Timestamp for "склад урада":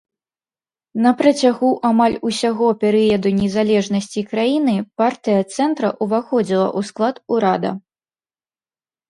6.91-7.71